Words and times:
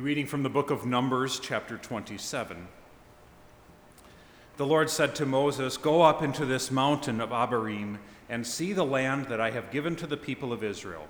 Reading 0.00 0.24
from 0.24 0.42
the 0.42 0.48
book 0.48 0.70
of 0.70 0.86
Numbers, 0.86 1.38
chapter 1.38 1.76
27. 1.76 2.68
The 4.56 4.64
Lord 4.64 4.88
said 4.88 5.14
to 5.16 5.26
Moses, 5.26 5.76
Go 5.76 6.00
up 6.00 6.22
into 6.22 6.46
this 6.46 6.70
mountain 6.70 7.20
of 7.20 7.28
Abarim 7.28 7.98
and 8.30 8.46
see 8.46 8.72
the 8.72 8.84
land 8.84 9.26
that 9.26 9.42
I 9.42 9.50
have 9.50 9.70
given 9.70 9.96
to 9.96 10.06
the 10.06 10.16
people 10.16 10.54
of 10.54 10.64
Israel. 10.64 11.06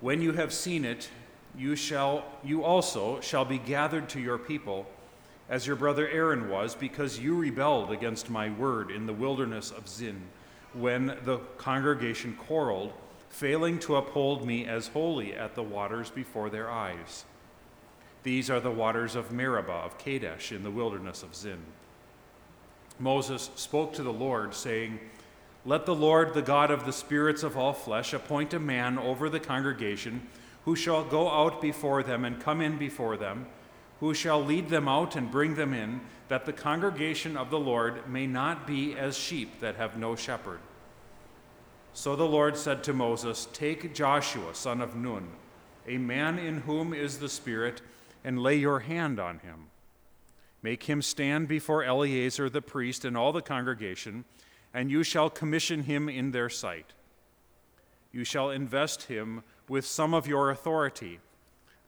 When 0.00 0.20
you 0.20 0.32
have 0.32 0.52
seen 0.52 0.84
it, 0.84 1.08
you, 1.56 1.76
shall, 1.76 2.24
you 2.42 2.64
also 2.64 3.20
shall 3.20 3.44
be 3.44 3.58
gathered 3.58 4.08
to 4.08 4.20
your 4.20 4.38
people, 4.38 4.84
as 5.48 5.64
your 5.64 5.76
brother 5.76 6.08
Aaron 6.08 6.48
was, 6.48 6.74
because 6.74 7.20
you 7.20 7.36
rebelled 7.36 7.92
against 7.92 8.28
my 8.28 8.50
word 8.50 8.90
in 8.90 9.06
the 9.06 9.12
wilderness 9.12 9.70
of 9.70 9.88
Zin, 9.88 10.20
when 10.72 11.16
the 11.24 11.38
congregation 11.58 12.34
quarreled, 12.34 12.92
failing 13.28 13.78
to 13.78 13.94
uphold 13.94 14.44
me 14.44 14.66
as 14.66 14.88
holy 14.88 15.32
at 15.32 15.54
the 15.54 15.62
waters 15.62 16.10
before 16.10 16.50
their 16.50 16.68
eyes. 16.68 17.24
These 18.22 18.50
are 18.50 18.60
the 18.60 18.70
waters 18.70 19.16
of 19.16 19.32
Meribah 19.32 19.72
of 19.72 19.98
Kadesh 19.98 20.52
in 20.52 20.62
the 20.62 20.70
wilderness 20.70 21.22
of 21.22 21.34
Zin. 21.34 21.58
Moses 22.98 23.50
spoke 23.56 23.92
to 23.94 24.02
the 24.02 24.12
Lord, 24.12 24.54
saying, 24.54 25.00
Let 25.64 25.86
the 25.86 25.94
Lord, 25.94 26.34
the 26.34 26.42
God 26.42 26.70
of 26.70 26.86
the 26.86 26.92
spirits 26.92 27.42
of 27.42 27.56
all 27.56 27.72
flesh, 27.72 28.12
appoint 28.12 28.54
a 28.54 28.60
man 28.60 28.98
over 28.98 29.28
the 29.28 29.40
congregation 29.40 30.28
who 30.64 30.76
shall 30.76 31.04
go 31.04 31.28
out 31.28 31.60
before 31.60 32.02
them 32.02 32.24
and 32.24 32.40
come 32.40 32.60
in 32.60 32.78
before 32.78 33.16
them, 33.16 33.46
who 34.00 34.14
shall 34.14 34.42
lead 34.42 34.68
them 34.68 34.88
out 34.88 35.16
and 35.16 35.30
bring 35.30 35.54
them 35.56 35.74
in, 35.74 36.00
that 36.28 36.46
the 36.46 36.52
congregation 36.52 37.36
of 37.36 37.50
the 37.50 37.58
Lord 37.58 38.08
may 38.08 38.26
not 38.26 38.66
be 38.66 38.94
as 38.94 39.18
sheep 39.18 39.60
that 39.60 39.76
have 39.76 39.96
no 39.96 40.14
shepherd. 40.14 40.60
So 41.92 42.16
the 42.16 42.24
Lord 42.24 42.56
said 42.56 42.84
to 42.84 42.92
Moses, 42.92 43.48
Take 43.52 43.94
Joshua, 43.94 44.54
son 44.54 44.80
of 44.80 44.96
Nun, 44.96 45.28
a 45.86 45.98
man 45.98 46.38
in 46.38 46.60
whom 46.60 46.94
is 46.94 47.18
the 47.18 47.28
Spirit, 47.28 47.82
and 48.24 48.42
lay 48.42 48.56
your 48.56 48.80
hand 48.80 49.18
on 49.18 49.38
him. 49.38 49.66
Make 50.62 50.84
him 50.84 51.02
stand 51.02 51.48
before 51.48 51.82
Eleazar 51.82 52.48
the 52.48 52.62
priest 52.62 53.04
and 53.04 53.16
all 53.16 53.32
the 53.32 53.42
congregation, 53.42 54.24
and 54.72 54.90
you 54.90 55.02
shall 55.02 55.28
commission 55.28 55.84
him 55.84 56.08
in 56.08 56.30
their 56.30 56.48
sight. 56.48 56.92
You 58.12 58.24
shall 58.24 58.50
invest 58.50 59.04
him 59.04 59.42
with 59.68 59.84
some 59.84 60.14
of 60.14 60.26
your 60.26 60.50
authority, 60.50 61.18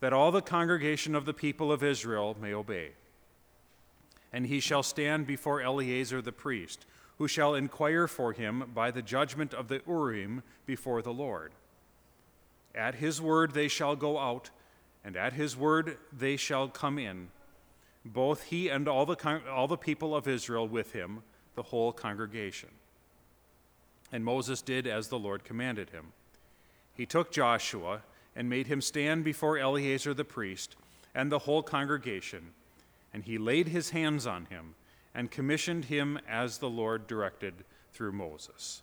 that 0.00 0.12
all 0.12 0.32
the 0.32 0.42
congregation 0.42 1.14
of 1.14 1.24
the 1.24 1.34
people 1.34 1.70
of 1.70 1.82
Israel 1.82 2.36
may 2.40 2.52
obey. 2.52 2.92
And 4.32 4.46
he 4.46 4.58
shall 4.58 4.82
stand 4.82 5.26
before 5.26 5.60
Eleazar 5.60 6.20
the 6.20 6.32
priest, 6.32 6.86
who 7.18 7.28
shall 7.28 7.54
inquire 7.54 8.08
for 8.08 8.32
him 8.32 8.70
by 8.74 8.90
the 8.90 9.02
judgment 9.02 9.54
of 9.54 9.68
the 9.68 9.80
Urim 9.86 10.42
before 10.66 11.00
the 11.00 11.12
Lord. 11.12 11.52
At 12.74 12.96
his 12.96 13.20
word 13.20 13.52
they 13.52 13.68
shall 13.68 13.94
go 13.94 14.18
out 14.18 14.50
and 15.04 15.16
at 15.16 15.34
his 15.34 15.56
word 15.56 15.98
they 16.12 16.36
shall 16.36 16.68
come 16.68 16.98
in, 16.98 17.28
both 18.04 18.44
he 18.44 18.68
and 18.68 18.88
all 18.88 19.06
the, 19.06 19.16
con- 19.16 19.42
all 19.50 19.68
the 19.68 19.76
people 19.76 20.14
of 20.16 20.26
Israel 20.26 20.66
with 20.66 20.92
him, 20.92 21.22
the 21.54 21.62
whole 21.62 21.92
congregation. 21.92 22.70
And 24.10 24.24
Moses 24.24 24.62
did 24.62 24.86
as 24.86 25.08
the 25.08 25.18
Lord 25.18 25.44
commanded 25.44 25.90
him. 25.90 26.12
He 26.94 27.06
took 27.06 27.32
Joshua 27.32 28.02
and 28.36 28.48
made 28.48 28.66
him 28.66 28.80
stand 28.80 29.24
before 29.24 29.58
Eleazar 29.58 30.14
the 30.14 30.24
priest 30.24 30.76
and 31.14 31.30
the 31.30 31.40
whole 31.40 31.62
congregation, 31.62 32.50
and 33.12 33.24
he 33.24 33.38
laid 33.38 33.68
his 33.68 33.90
hands 33.90 34.26
on 34.26 34.46
him 34.46 34.74
and 35.14 35.30
commissioned 35.30 35.86
him 35.86 36.18
as 36.28 36.58
the 36.58 36.68
Lord 36.68 37.06
directed 37.06 37.54
through 37.92 38.12
Moses. 38.12 38.82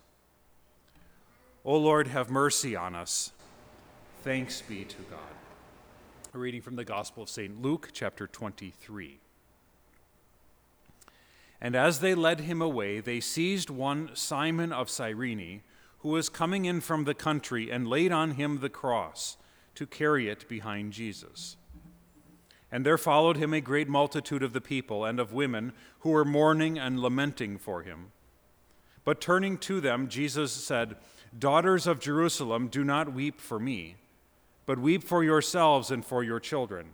O 1.64 1.76
Lord, 1.76 2.08
have 2.08 2.30
mercy 2.30 2.74
on 2.74 2.94
us. 2.94 3.32
Thanks 4.24 4.62
be 4.62 4.84
to 4.84 5.02
God. 5.10 5.20
A 6.34 6.38
reading 6.38 6.62
from 6.62 6.76
the 6.76 6.84
Gospel 6.84 7.24
of 7.24 7.28
St. 7.28 7.60
Luke, 7.60 7.90
chapter 7.92 8.26
23. 8.26 9.18
And 11.60 11.76
as 11.76 12.00
they 12.00 12.14
led 12.14 12.40
him 12.40 12.62
away, 12.62 13.00
they 13.00 13.20
seized 13.20 13.68
one 13.68 14.08
Simon 14.14 14.72
of 14.72 14.88
Cyrene, 14.88 15.60
who 15.98 16.08
was 16.08 16.30
coming 16.30 16.64
in 16.64 16.80
from 16.80 17.04
the 17.04 17.12
country, 17.12 17.70
and 17.70 17.86
laid 17.86 18.12
on 18.12 18.30
him 18.30 18.60
the 18.60 18.70
cross 18.70 19.36
to 19.74 19.86
carry 19.86 20.30
it 20.30 20.48
behind 20.48 20.94
Jesus. 20.94 21.58
And 22.70 22.86
there 22.86 22.96
followed 22.96 23.36
him 23.36 23.52
a 23.52 23.60
great 23.60 23.90
multitude 23.90 24.42
of 24.42 24.54
the 24.54 24.62
people 24.62 25.04
and 25.04 25.20
of 25.20 25.34
women 25.34 25.74
who 25.98 26.12
were 26.12 26.24
mourning 26.24 26.78
and 26.78 26.98
lamenting 26.98 27.58
for 27.58 27.82
him. 27.82 28.10
But 29.04 29.20
turning 29.20 29.58
to 29.58 29.82
them, 29.82 30.08
Jesus 30.08 30.50
said, 30.50 30.96
Daughters 31.38 31.86
of 31.86 32.00
Jerusalem, 32.00 32.68
do 32.68 32.84
not 32.84 33.12
weep 33.12 33.38
for 33.38 33.60
me 33.60 33.96
but 34.66 34.78
weep 34.78 35.02
for 35.02 35.24
yourselves 35.24 35.90
and 35.90 36.04
for 36.04 36.22
your 36.22 36.40
children. 36.40 36.88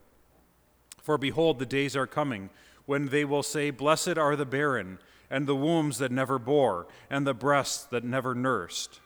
For 1.02 1.18
behold, 1.18 1.58
the 1.58 1.66
days 1.66 1.96
are 1.96 2.06
coming 2.06 2.50
when 2.86 3.06
they 3.06 3.24
will 3.24 3.42
say, 3.42 3.70
Blessed 3.70 4.18
are 4.18 4.36
the 4.36 4.46
barren, 4.46 4.98
and 5.30 5.46
the 5.46 5.56
wombs 5.56 5.98
that 5.98 6.10
never 6.10 6.38
bore, 6.38 6.86
and 7.10 7.26
the 7.26 7.34
breasts 7.34 7.84
that 7.84 8.04
never 8.04 8.34
nursed. 8.34 9.00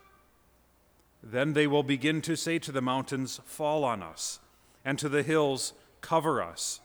Then 1.23 1.53
they 1.53 1.67
will 1.67 1.83
begin 1.83 2.21
to 2.23 2.37
say 2.37 2.59
to 2.61 2.73
the 2.73 2.81
mountains, 2.81 3.41
Fall 3.45 3.85
on 3.85 4.03
us, 4.03 4.41
and 4.85 4.99
to 4.99 5.09
the 5.09 5.23
hills, 5.23 5.73
Cover 6.01 6.43
us. 6.43 6.81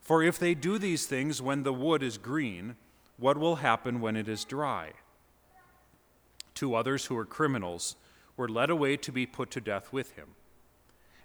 For 0.00 0.22
if 0.22 0.38
they 0.38 0.54
do 0.54 0.78
these 0.78 1.06
things 1.06 1.42
when 1.42 1.64
the 1.64 1.72
wood 1.72 2.02
is 2.02 2.16
green, 2.18 2.76
what 3.18 3.36
will 3.36 3.56
happen 3.56 4.00
when 4.00 4.16
it 4.16 4.28
is 4.28 4.44
dry? 4.44 4.92
Two 6.54 6.74
others 6.74 7.06
who 7.06 7.14
were 7.14 7.24
criminals 7.24 7.96
were 8.36 8.48
led 8.48 8.70
away 8.70 8.96
to 8.96 9.12
be 9.12 9.26
put 9.26 9.50
to 9.50 9.60
death 9.60 9.92
with 9.92 10.12
him. 10.12 10.28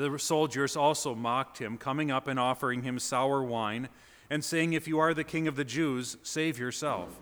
The 0.00 0.18
soldiers 0.18 0.76
also 0.78 1.14
mocked 1.14 1.58
him, 1.58 1.76
coming 1.76 2.10
up 2.10 2.26
and 2.26 2.40
offering 2.40 2.84
him 2.84 2.98
sour 2.98 3.42
wine, 3.42 3.90
and 4.30 4.42
saying, 4.42 4.72
If 4.72 4.88
you 4.88 4.98
are 4.98 5.12
the 5.12 5.24
king 5.24 5.46
of 5.46 5.56
the 5.56 5.64
Jews, 5.64 6.16
save 6.22 6.58
yourself. 6.58 7.20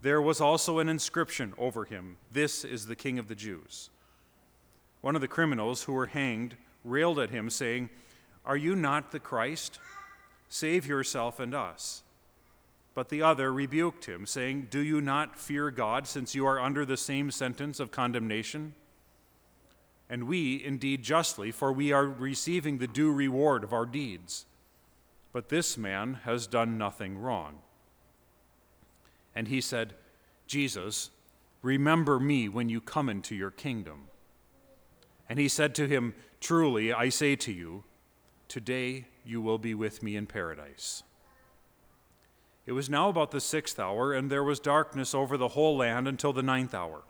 There 0.00 0.22
was 0.22 0.40
also 0.40 0.78
an 0.78 0.88
inscription 0.88 1.52
over 1.58 1.84
him 1.84 2.16
This 2.32 2.64
is 2.64 2.86
the 2.86 2.96
king 2.96 3.18
of 3.18 3.28
the 3.28 3.34
Jews. 3.34 3.90
One 5.02 5.14
of 5.16 5.20
the 5.20 5.28
criminals 5.28 5.82
who 5.82 5.92
were 5.92 6.06
hanged 6.06 6.56
railed 6.82 7.18
at 7.18 7.28
him, 7.28 7.50
saying, 7.50 7.90
Are 8.46 8.56
you 8.56 8.74
not 8.74 9.12
the 9.12 9.20
Christ? 9.20 9.78
Save 10.48 10.86
yourself 10.86 11.38
and 11.38 11.54
us. 11.54 12.02
But 12.94 13.10
the 13.10 13.20
other 13.20 13.52
rebuked 13.52 14.06
him, 14.06 14.24
saying, 14.24 14.68
Do 14.70 14.80
you 14.80 15.02
not 15.02 15.38
fear 15.38 15.70
God, 15.70 16.06
since 16.06 16.34
you 16.34 16.46
are 16.46 16.58
under 16.58 16.86
the 16.86 16.96
same 16.96 17.30
sentence 17.30 17.80
of 17.80 17.90
condemnation? 17.90 18.72
And 20.08 20.24
we 20.24 20.62
indeed 20.64 21.02
justly, 21.02 21.50
for 21.50 21.72
we 21.72 21.92
are 21.92 22.06
receiving 22.06 22.78
the 22.78 22.86
due 22.86 23.12
reward 23.12 23.64
of 23.64 23.72
our 23.72 23.86
deeds. 23.86 24.46
But 25.32 25.48
this 25.48 25.76
man 25.76 26.20
has 26.24 26.46
done 26.46 26.78
nothing 26.78 27.18
wrong. 27.18 27.58
And 29.34 29.48
he 29.48 29.60
said, 29.60 29.94
Jesus, 30.46 31.10
remember 31.60 32.20
me 32.20 32.48
when 32.48 32.68
you 32.68 32.80
come 32.80 33.08
into 33.08 33.34
your 33.34 33.50
kingdom. 33.50 34.04
And 35.28 35.38
he 35.38 35.48
said 35.48 35.74
to 35.74 35.88
him, 35.88 36.14
Truly, 36.40 36.92
I 36.92 37.08
say 37.08 37.34
to 37.36 37.52
you, 37.52 37.82
today 38.46 39.06
you 39.24 39.40
will 39.40 39.58
be 39.58 39.74
with 39.74 40.02
me 40.02 40.14
in 40.14 40.26
paradise. 40.26 41.02
It 42.64 42.72
was 42.72 42.88
now 42.88 43.08
about 43.08 43.32
the 43.32 43.40
sixth 43.40 43.78
hour, 43.78 44.12
and 44.12 44.30
there 44.30 44.44
was 44.44 44.60
darkness 44.60 45.14
over 45.14 45.36
the 45.36 45.48
whole 45.48 45.76
land 45.76 46.06
until 46.06 46.32
the 46.32 46.42
ninth 46.42 46.74
hour, 46.74 47.02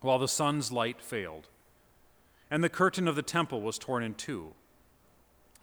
while 0.00 0.18
the 0.18 0.28
sun's 0.28 0.70
light 0.70 1.00
failed 1.00 1.48
and 2.52 2.62
the 2.62 2.68
curtain 2.68 3.08
of 3.08 3.16
the 3.16 3.22
temple 3.22 3.62
was 3.62 3.78
torn 3.78 4.02
in 4.02 4.12
two. 4.12 4.52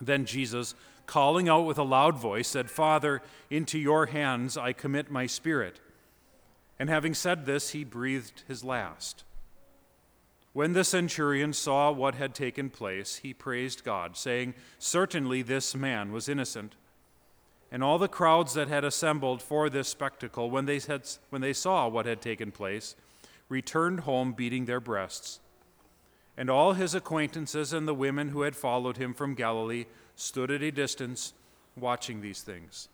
Then 0.01 0.25
Jesus, 0.25 0.73
calling 1.05 1.47
out 1.47 1.67
with 1.67 1.77
a 1.77 1.83
loud 1.83 2.17
voice, 2.17 2.47
said, 2.47 2.71
Father, 2.71 3.21
into 3.47 3.77
your 3.77 4.07
hands 4.07 4.57
I 4.57 4.73
commit 4.73 5.11
my 5.11 5.27
spirit. 5.27 5.79
And 6.79 6.89
having 6.89 7.13
said 7.13 7.45
this, 7.45 7.69
he 7.69 7.83
breathed 7.83 8.41
his 8.47 8.63
last. 8.63 9.23
When 10.53 10.73
the 10.73 10.83
centurion 10.83 11.53
saw 11.53 11.91
what 11.91 12.15
had 12.15 12.33
taken 12.33 12.71
place, 12.71 13.17
he 13.17 13.35
praised 13.35 13.83
God, 13.83 14.17
saying, 14.17 14.55
Certainly 14.79 15.43
this 15.43 15.75
man 15.75 16.11
was 16.11 16.27
innocent. 16.27 16.73
And 17.71 17.83
all 17.83 17.99
the 17.99 18.07
crowds 18.07 18.55
that 18.55 18.67
had 18.67 18.83
assembled 18.83 19.43
for 19.43 19.69
this 19.69 19.89
spectacle, 19.89 20.49
when 20.49 20.65
they, 20.65 20.79
had, 20.79 21.03
when 21.29 21.43
they 21.43 21.53
saw 21.53 21.87
what 21.87 22.07
had 22.07 22.19
taken 22.19 22.51
place, 22.51 22.95
returned 23.47 23.99
home 24.01 24.33
beating 24.33 24.65
their 24.65 24.79
breasts 24.79 25.39
And 26.39 26.49
all 26.49 26.71
his 26.71 26.95
acquaintances 26.95 27.73
and 27.73 27.85
the 27.85 27.93
women 27.93 28.29
who 28.29 28.43
had 28.43 28.55
followed 28.55 28.95
him 28.95 29.13
from 29.13 29.35
Galilee 29.35 29.87
stood 30.15 30.49
at 30.49 30.63
a 30.63 30.71
distance 30.71 31.33
watching 31.75 32.21
these 32.21 32.41
things. 32.41 32.87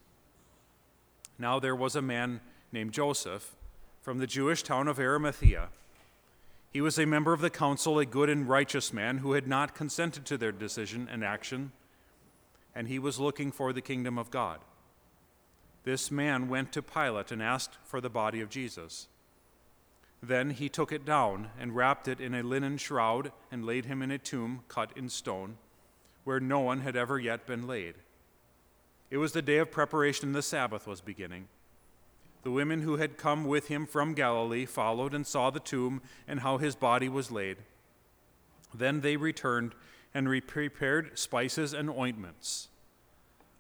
Now 1.38 1.60
there 1.60 1.76
was 1.76 1.96
a 1.96 2.02
man 2.02 2.42
named 2.72 2.92
Joseph 2.92 3.56
from 4.02 4.18
the 4.18 4.26
Jewish 4.26 4.64
town 4.64 4.88
of 4.88 5.00
Arimathea. 5.00 5.68
He 6.72 6.82
was 6.82 6.98
a 6.98 7.06
member 7.06 7.34
of 7.34 7.42
the 7.42 7.52
council, 7.52 8.00
a 8.00 8.06
good 8.06 8.32
and 8.32 8.50
righteous 8.50 8.92
man 8.92 9.20
who 9.20 9.34
had 9.34 9.48
not 9.48 9.76
consented 9.76 10.26
to 10.26 10.40
their 10.40 10.52
decision 10.52 11.08
and 11.12 11.24
action, 11.24 11.72
and 12.74 12.88
he 12.88 12.98
was 12.98 13.20
looking 13.20 13.52
for 13.52 13.72
the 13.74 13.80
kingdom 13.80 14.18
of 14.18 14.32
God. 14.32 14.60
This 15.84 16.10
man 16.10 16.50
went 16.50 16.72
to 16.72 16.82
Pilate 16.82 17.32
and 17.32 17.44
asked 17.44 17.78
for 17.84 18.02
the 18.02 18.10
body 18.10 18.42
of 18.42 18.50
Jesus. 18.50 19.08
Then 20.28 20.50
he 20.52 20.70
took 20.70 20.92
it 20.92 21.06
down 21.06 21.50
and 21.60 21.76
wrapped 21.76 22.08
it 22.08 22.20
in 22.20 22.34
a 22.34 22.42
linen 22.42 22.78
shroud 22.78 23.32
and 23.52 23.64
laid 23.64 23.86
him 23.86 24.02
in 24.02 24.10
a 24.10 24.18
tomb 24.18 24.64
cut 24.68 24.92
in 24.96 25.08
stone, 25.08 25.58
where 26.24 26.40
no 26.40 26.62
one 26.62 26.80
had 26.80 26.96
ever 26.96 27.20
yet 27.20 27.46
been 27.46 27.68
laid. 27.68 27.94
It 29.12 29.18
was 29.18 29.34
the 29.34 29.44
day 29.44 29.60
of 29.60 29.70
preparation, 29.70 30.32
the 30.32 30.42
Sabbath 30.42 30.88
was 30.88 31.00
beginning. 31.00 31.48
The 32.42 32.50
women 32.50 32.82
who 32.82 32.96
had 32.96 33.18
come 33.18 33.46
with 33.46 33.68
him 33.68 33.86
from 33.86 34.16
Galilee 34.16 34.66
followed 34.66 35.14
and 35.14 35.28
saw 35.28 35.52
the 35.52 35.60
tomb 35.60 36.02
and 36.28 36.40
how 36.40 36.58
his 36.58 36.76
body 36.76 37.08
was 37.08 37.30
laid. 37.30 37.58
Then 38.74 39.02
they 39.02 39.18
returned 39.18 39.76
and 40.12 40.28
prepared 40.48 41.20
spices 41.20 41.72
and 41.72 41.88
ointments. 41.88 42.70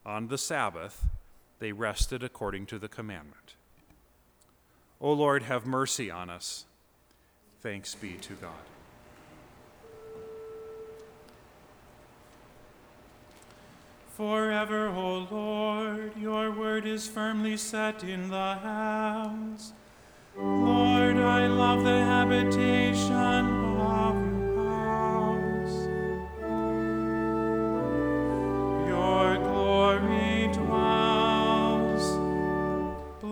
On 0.03 0.29
the 0.29 0.38
Sabbath, 0.38 1.05
they 1.60 1.74
rested 1.74 2.24
according 2.24 2.65
to 2.67 2.79
the 2.79 2.88
commandment. 2.88 3.55
O 5.05 5.13
Lord, 5.13 5.43
have 5.43 5.67
mercy 5.67 6.09
on 6.09 6.31
us. 6.31 6.65
Thanks 7.62 7.93
be 7.93 8.13
to 8.13 8.33
God. 8.33 8.50
Forever, 14.17 14.88
O 14.88 15.27
Lord, 15.29 16.17
your 16.17 16.50
word 16.50 16.88
is 16.88 17.07
firmly 17.07 17.55
set 17.55 18.03
in 18.03 18.31
the 18.31 18.55
heavens. 18.55 19.74
Lord, 20.35 21.17
I 21.17 21.45
love 21.45 21.83
the 21.83 22.03
habitation 22.03 23.75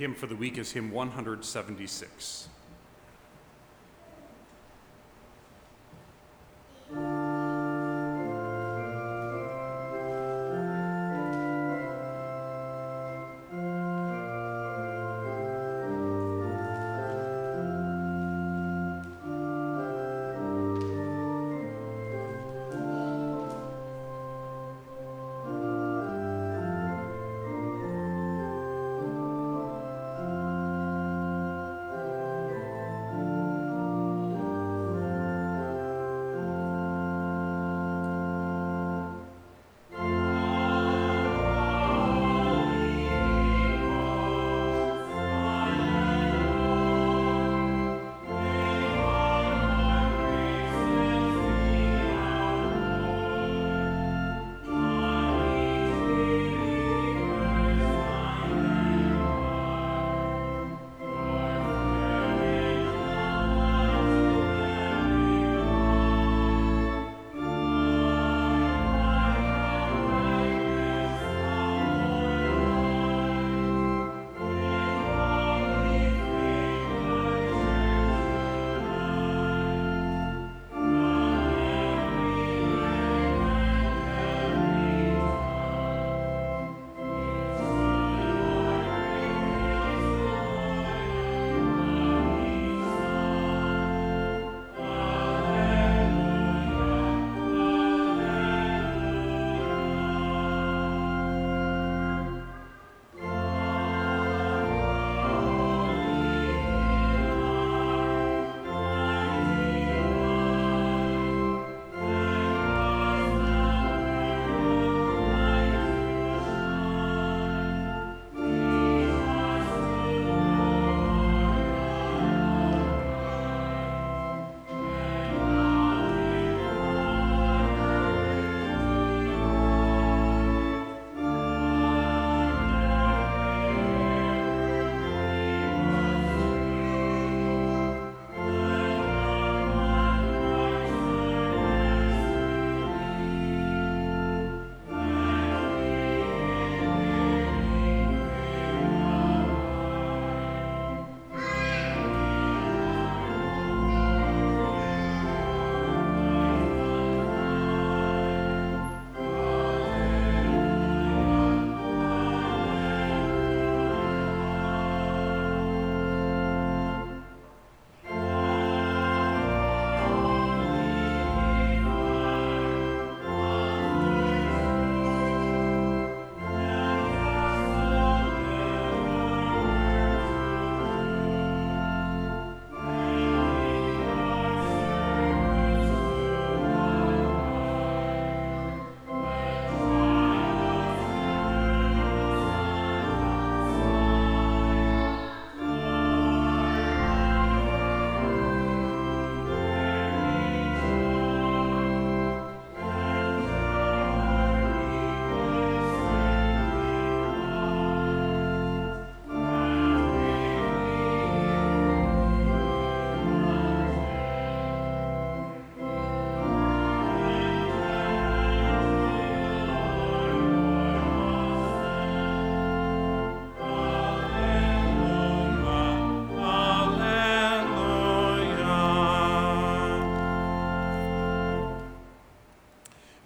hymn 0.00 0.14
for 0.14 0.26
the 0.26 0.36
week 0.36 0.56
is 0.56 0.72
hymn 0.72 0.90
176. 0.90 2.48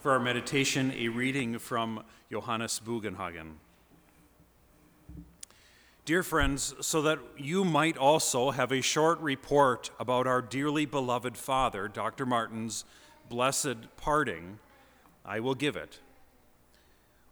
For 0.05 0.13
our 0.13 0.21
meditation, 0.21 0.93
a 0.99 1.09
reading 1.09 1.59
from 1.59 2.05
Johannes 2.31 2.79
Bugenhagen. 2.79 3.53
Dear 6.05 6.23
friends, 6.23 6.75
so 6.83 7.01
that 7.01 7.21
you 7.39 7.65
might 7.65 7.97
also 7.97 8.51
have 8.51 8.71
a 8.71 8.83
short 8.83 9.19
report 9.21 9.91
about 9.99 10.27
our 10.27 10.43
dearly 10.43 10.85
beloved 10.85 11.39
father, 11.39 11.89
Dr. 11.89 12.27
Martin's 12.27 12.85
blessed 13.31 13.97
parting, 13.97 14.59
I 15.25 15.41
will 15.41 15.55
give 15.55 15.75
it. 15.75 16.01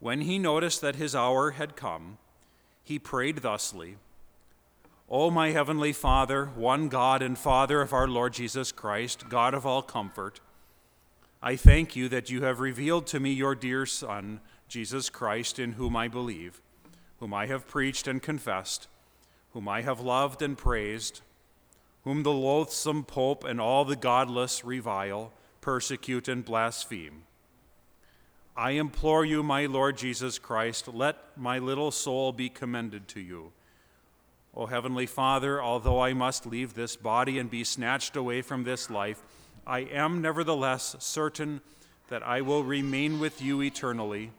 When 0.01 0.23
he 0.23 0.39
noticed 0.39 0.81
that 0.81 0.97
his 0.97 1.15
hour 1.15 1.51
had 1.51 1.77
come, 1.77 2.17
he 2.83 2.99
prayed 2.99 3.41
thusly 3.43 3.97
O 5.11 5.31
my 5.31 5.51
heavenly 5.51 5.93
Father, 5.93 6.47
one 6.47 6.89
God 6.89 7.21
and 7.21 7.37
Father 7.37 7.83
of 7.83 7.93
our 7.93 8.09
Lord 8.09 8.33
Jesus 8.33 8.73
Christ, 8.73 9.29
God 9.29 9.53
of 9.53 9.67
all 9.67 9.83
comfort, 9.83 10.41
I 11.45 11.57
thank 11.57 11.97
you 11.97 12.09
that 12.09 12.31
you 12.31 12.43
have 12.45 12.61
revealed 12.61 13.09
to 13.09 13.19
me 13.19 13.33
your 13.33 13.57
dear 13.57 13.85
Son, 13.85 14.41
Jesus 14.69 15.11
Christ, 15.11 15.59
in 15.59 15.73
whom 15.73 15.97
I 15.97 16.07
believe, 16.07 16.63
whom 17.19 17.35
I 17.35 17.47
have 17.47 17.67
preached 17.67 18.07
and 18.07 18.23
confessed, 18.23 18.87
whom 19.53 19.69
I 19.69 19.83
have 19.83 19.99
loved 19.99 20.41
and 20.41 20.57
praised, 20.57 21.23
whom 22.05 22.23
the 22.23 22.33
loathsome 22.33 23.03
Pope 23.03 23.43
and 23.43 23.61
all 23.61 23.85
the 23.85 23.97
godless 23.97 24.65
revile, 24.65 25.33
persecute, 25.61 26.29
and 26.29 26.45
blaspheme. 26.45 27.25
I 28.57 28.73
implore 28.73 29.25
you, 29.25 29.43
my 29.43 29.67
Lord 29.67 29.97
Jesus 29.97 30.39
Christ, 30.39 30.87
let 30.87 31.17
my 31.37 31.59
little 31.59 31.91
soul 31.91 32.33
be 32.33 32.51
commended 32.51 33.09
to 33.09 33.21
you. 33.21 33.51
O 34.55 34.67
Heavenly 34.67 35.07
Father, 35.07 35.61
although 35.61 36.01
I 36.01 36.13
must 36.13 36.47
leave 36.47 36.75
this 36.75 36.95
body 36.95 37.39
and 37.41 37.51
be 37.51 37.65
snatched 37.65 38.15
away 38.15 38.43
from 38.43 38.63
this 38.63 38.91
life, 38.91 39.23
I 39.67 39.81
am 39.81 40.21
nevertheless 40.21 40.97
certain 40.99 41.61
that 42.09 42.23
I 42.23 42.41
will 42.41 42.65
remain 42.65 43.21
with 43.21 43.41
you 43.41 43.63
eternally 43.63 44.33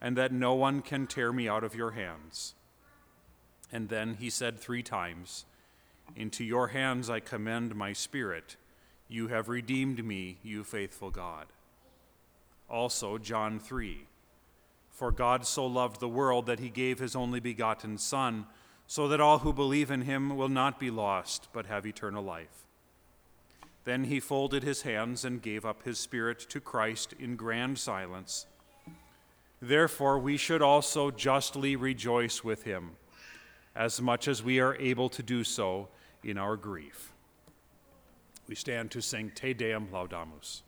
and 0.00 0.16
that 0.16 0.32
no 0.32 0.54
one 0.54 0.82
can 0.82 1.06
tear 1.06 1.32
me 1.32 1.48
out 1.48 1.64
of 1.64 1.74
your 1.74 1.92
hands. 1.92 2.54
And 3.72 3.88
then 3.88 4.14
he 4.14 4.30
said 4.30 4.58
three 4.58 4.82
times, 4.82 5.44
Into 6.16 6.44
your 6.44 6.68
hands 6.68 7.08
I 7.08 7.20
commend 7.20 7.74
my 7.74 7.92
spirit. 7.92 8.56
You 9.08 9.28
have 9.28 9.48
redeemed 9.48 10.04
me, 10.04 10.38
you 10.42 10.62
faithful 10.64 11.10
God. 11.10 11.46
Also, 12.68 13.18
John 13.18 13.58
3 13.58 14.06
For 14.90 15.10
God 15.10 15.46
so 15.46 15.66
loved 15.66 16.00
the 16.00 16.08
world 16.08 16.46
that 16.46 16.60
he 16.60 16.68
gave 16.68 16.98
his 16.98 17.16
only 17.16 17.40
begotten 17.40 17.98
Son, 17.98 18.46
so 18.86 19.08
that 19.08 19.20
all 19.20 19.38
who 19.38 19.52
believe 19.52 19.90
in 19.90 20.02
him 20.02 20.36
will 20.36 20.48
not 20.48 20.78
be 20.80 20.90
lost, 20.90 21.48
but 21.52 21.66
have 21.66 21.86
eternal 21.86 22.22
life. 22.22 22.66
Then 23.90 24.04
he 24.04 24.20
folded 24.20 24.62
his 24.62 24.82
hands 24.82 25.24
and 25.24 25.42
gave 25.42 25.64
up 25.64 25.82
his 25.82 25.98
spirit 25.98 26.38
to 26.50 26.60
Christ 26.60 27.12
in 27.18 27.34
grand 27.34 27.76
silence. 27.76 28.46
Therefore, 29.60 30.16
we 30.16 30.36
should 30.36 30.62
also 30.62 31.10
justly 31.10 31.74
rejoice 31.74 32.44
with 32.44 32.62
him, 32.62 32.92
as 33.74 34.00
much 34.00 34.28
as 34.28 34.44
we 34.44 34.60
are 34.60 34.76
able 34.76 35.08
to 35.08 35.24
do 35.24 35.42
so 35.42 35.88
in 36.22 36.38
our 36.38 36.56
grief. 36.56 37.10
We 38.46 38.54
stand 38.54 38.92
to 38.92 39.02
sing 39.02 39.32
Te 39.34 39.54
Deum 39.54 39.88
Laudamus. 39.92 40.62